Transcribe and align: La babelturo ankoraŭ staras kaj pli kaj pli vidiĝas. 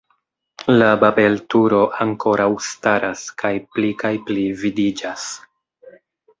La 0.77 0.87
babelturo 1.03 1.81
ankoraŭ 2.07 2.49
staras 2.69 3.23
kaj 3.45 3.53
pli 3.77 3.95
kaj 4.03 4.15
pli 4.31 4.51
vidiĝas. 4.65 5.31